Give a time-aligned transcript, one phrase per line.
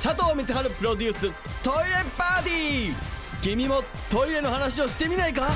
[0.00, 1.20] 佐藤光晴プロデュース
[1.60, 2.94] トイレパーティー。
[3.42, 5.48] 君もトイレの話をしてみないか？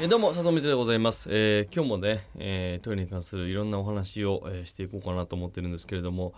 [0.00, 6.34] えどうも佐藤光でございます、えー今日もね、えートイレに関するいろんなお話を、えーしていこうかなと思ってるんですけれども、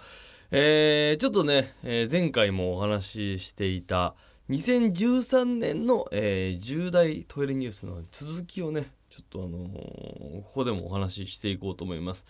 [0.51, 4.15] えーちょっとね、えー前回もお話ししていた
[4.51, 12.27] 2013年の、えー重大トイレニュースの続きをねちょっとあのーここでもお話ししていこうと思います。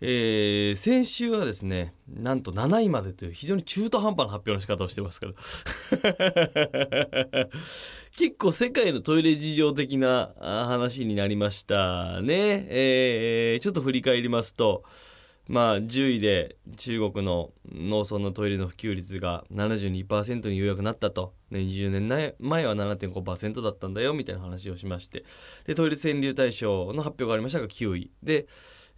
[0.00, 5.32] えー先週はですねなんと7位までという非常に中途半端な発表の仕方をしてますから
[8.16, 14.84] 結構世界のトイレ事情的な話になりましたね、えーちょっと振り返りますと
[15.48, 22.08] まあ10位で中国の農村のトイレの普及率が72%にようやくなったと、ね、20年
[22.40, 25.24] 前は7.5%だったんだよみたいな話をしまして。
[25.66, 28.10] でトイレ川柳大賞の発表がありましたが9位。
[28.22, 28.48] で、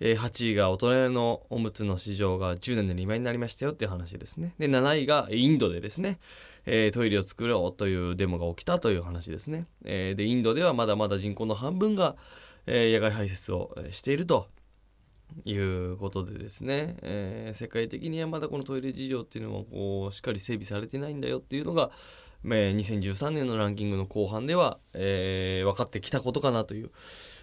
[0.01, 4.55] えー8位が大人のおむつの市場が10年で2倍になりましたよっていう話ですね。
[4.59, 6.19] で7位がインドでですね、
[6.65, 12.17] えートイレを作ろうというデモが起きたという話ですね、えーでインドではまだまだ人口の半分が、
[12.67, 14.49] えー野外排泄をしていると。
[15.45, 21.91] いうことでですね、えー世界的にはまだこのトイレ事情っていうのもこうしっかり整備されてないんだよっていうのが、
[22.43, 26.91] まあ2013年のランキングの後半では、えー分かってきたことかなという、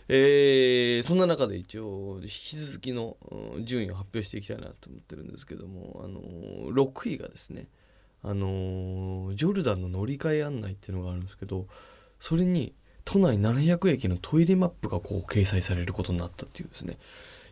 [0.07, 3.17] えーそんな中で一応引き続きの
[3.61, 7.67] 順位を発表していきたいなと思ってるんですけども、あのー6位がですね、
[8.23, 11.67] あのージョルダンの乗り換え案内っていうのがあるんですけど
[12.19, 16.97] それに都内700駅のトイレマップがこう掲載されることになったっていうですね。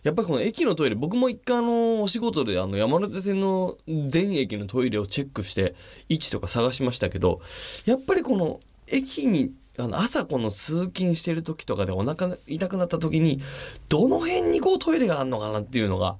[0.03, 5.75] やっぱりこの駅のトイレ僕も一回あのお仕事であの山手線の全駅のトイレをチェックして
[6.09, 7.41] 位置とか探しましたけど
[7.85, 13.41] やっぱりこの駅にあの朝この通勤してる時とかでお腹痛くなった時に
[13.89, 16.17] どの辺にこうトイレがあるのかなっていうのが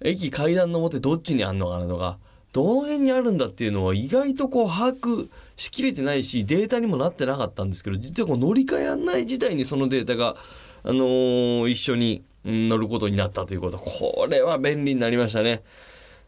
[0.00, 2.18] 駅階段の表どっちにあんのかなとか
[2.52, 10.36] どの辺にあるんだっていうのは意外とこう把握しきれてないしデータにもなってなかったんですけど実はこう乗り換え案内自体にそのデータが、
[10.84, 15.62] あのー一緒に乗ることになったということこれは便利になりましたね。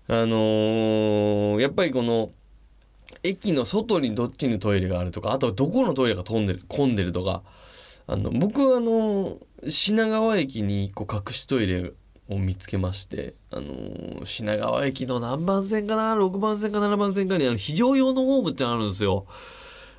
[0.06, 2.30] あのーやっぱりこの
[3.22, 7.42] 駅の外にどっちにトイレがあるとかあとはどこのトイレが飛んでる混んでるとか
[8.06, 11.92] あの僕はあの品川駅にこう隠しトイレ
[12.28, 19.26] を見つけまして、あのー品川駅の何番線かな6番線か7番線かにあの非常用のホームってあるんですよ。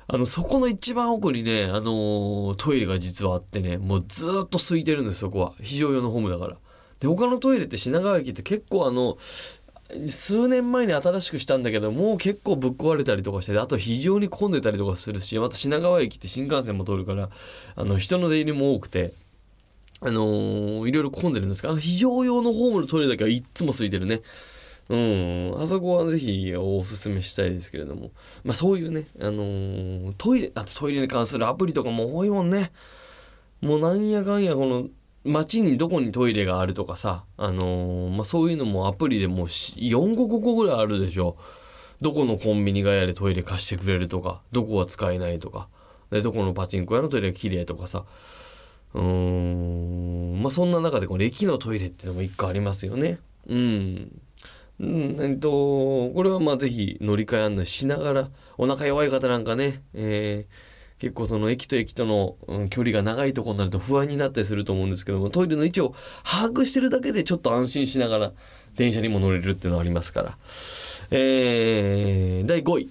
[0.08, 6.56] あのそこの一番奥にね、あのートイレが実はあってねもうずっと空いてるんですそこは非常用のホームだから。
[7.00, 9.18] で他のトイレって品川駅って結構あの
[10.08, 17.28] 数年前に新しくしたんだけどもう結構ぶっ壊れたりとかしてあと非常に混んでたりとかするしまた品川駅って新幹線も通るから
[17.76, 19.12] あの人の出入りも多くて。
[20.02, 24.20] あのーいろいろ混んでるんですがあの非常用のホームのトイレだけはいっつも空いてるね。
[24.88, 28.12] うん、あそこはぜひおすすめしたいですけれども、
[28.44, 32.70] まあそういうね、あのートイレ、あとトイレに関するアプリとかも多いもんね。
[33.60, 34.86] もうなんやかんやこの
[35.24, 41.36] 街にどこにトイレがあるとかさ、あのーまあそういうのもアプリでもう4個5個ぐらいあるでしょ。
[42.00, 45.68] どこのコンビニがやれトイレ貸してくれるとか、どこは使えないとか、
[46.10, 48.04] でどこのパチンコ屋のトイレが綺麗とかさ、
[48.94, 53.18] うんまあそんな中でこの駅のトイレっていうのも一個ありますよね。
[53.48, 54.20] うん。
[54.78, 65.94] うん、えっと、これはまあぜひ乗り換え案内しながら、お腹弱い方なんかね、えー結構その駅と駅との、うん距離が長いところになると不安になったりすると思うんですけども、トイレの位置を
[66.24, 68.32] 把握してるだけでちょっと安心しながら
[68.76, 70.38] 電車にも乗れるっていうのはありますから。
[71.10, 72.90] えー第5位。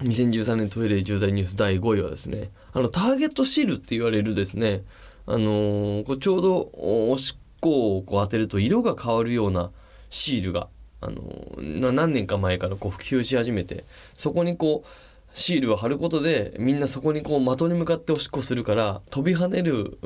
[0.00, 4.82] 2013年トイレ重大ニュース第5位はですね、あの、ターゲットシールって言われるですね、
[5.26, 9.70] あのーこうちょうどおおしっこをこう当てると色が変わるような
[10.10, 10.68] シールが、
[11.00, 14.88] あの何年か前からこう普及し始めて、そこにこう、
[15.32, 19.98] シールを貼ることでみんなそこにこう的に向かっておしっこするから飛び跳ねる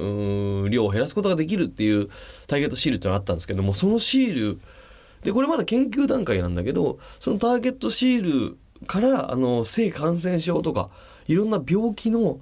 [0.70, 2.08] 量を減らすことができるっていう
[2.46, 4.60] ターゲットシールってのがあったんですけどもそのシール
[5.22, 10.90] でこれまだ研究段階なんだけどそのターゲットシールからあの性感染症とか
[11.26, 12.40] いろんな病気の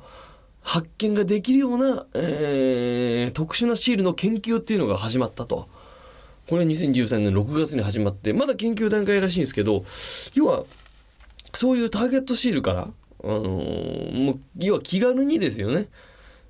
[0.61, 5.69] 発見ができるような、えー特殊なシールの研究っていうのが始まったと。
[6.53, 9.87] これ2013年6月に始まってまだ研究段階らしいんですけど
[10.35, 10.65] 要は
[11.55, 15.89] そういうターゲットシールから、あのーもう要は気軽にですよね。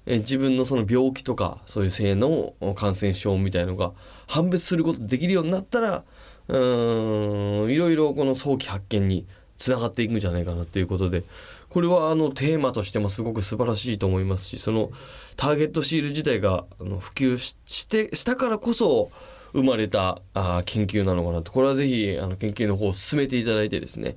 [0.07, 3.93] え自分のその病気とかそういう性の感染症みたいのが
[4.27, 6.03] 判別することできるようになったら
[6.49, 11.23] うんいろいろこの早期発見につながっていくんじゃないかなということで
[11.69, 14.91] これはあのテーマとしてもすごく素晴らしいと思いますしその
[15.37, 19.13] ターゲットシール自体があの普及してしたからこそ
[19.53, 24.17] 生まれたあ研究なのかなとこれはぜひあの研究の方を進めていただいてですね、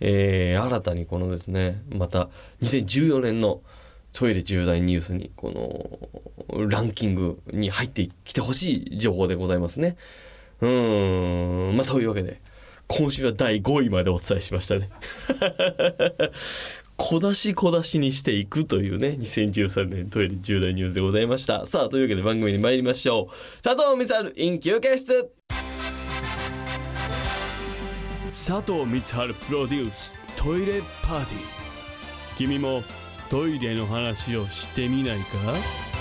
[0.00, 2.28] えー、新たにこのですねまた
[2.62, 3.60] 2014年の
[4.12, 6.08] トイレ重大ニュースにこ
[6.50, 9.96] のランキングに入ってきてほしい情報でございますね。
[10.60, 12.40] うーんまあというわけで
[12.86, 14.90] 今週は第5位までお伝えしましたね。
[17.06, 21.66] 小出し小出しにしていくというね2013年トイレ重大ニュースでございました。
[21.66, 23.62] さあというわけで番組に参りましょう。
[23.62, 25.30] 佐藤美猿 in 休憩室
[28.30, 32.36] 佐藤光晴プロデューストイレパーティー。
[32.38, 32.82] 君も
[33.28, 35.93] トイレの話をしてみないか？